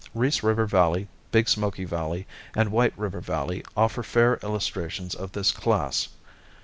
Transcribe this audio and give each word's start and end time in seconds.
Reese 0.15 0.41
River 0.41 0.65
Valley, 0.65 1.09
Big 1.31 1.47
Smoky 1.47 1.85
Valley, 1.85 2.25
and 2.55 2.71
White 2.71 2.97
River 2.97 3.21
Valley 3.21 3.63
offer 3.77 4.01
fair 4.01 4.37
illustrations 4.41 5.13
of 5.13 5.33
this 5.33 5.51
class. 5.51 6.07